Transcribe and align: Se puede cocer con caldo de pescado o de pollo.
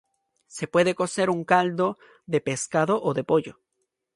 Se 0.47 0.67
puede 0.67 0.95
cocer 0.95 1.29
con 1.29 1.43
caldo 1.43 1.99
de 2.25 2.41
pescado 2.41 3.03
o 3.03 3.13
de 3.13 3.23
pollo. 3.23 3.59